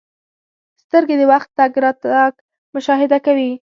[0.81, 2.31] •سترګې د وخت تګ راتګ
[2.75, 3.51] مشاهده کوي.